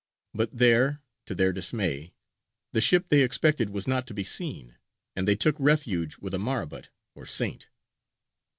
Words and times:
But 0.33 0.49
there, 0.57 1.03
to 1.27 1.35
their 1.35 1.53
dismay, 1.53 2.15
the 2.71 2.81
ship 2.81 3.09
they 3.09 3.21
expected 3.21 3.69
was 3.69 3.87
not 3.87 4.07
to 4.07 4.15
be 4.15 4.23
seen, 4.23 4.77
and 5.15 5.27
they 5.27 5.35
took 5.35 5.55
refuge 5.59 6.17
with 6.17 6.33
a 6.33 6.39
marabut 6.39 6.89
or 7.13 7.27
saint. 7.27 7.67